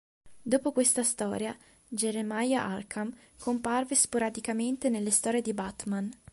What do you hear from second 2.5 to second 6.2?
Arkham comparve sporadicamente nelle storie di Batman.